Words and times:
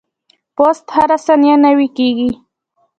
پوست 0.55 0.83
هره 0.95 1.17
ثانیه 1.25 1.55
نوي 1.65 1.87
کیږي. 1.97 2.29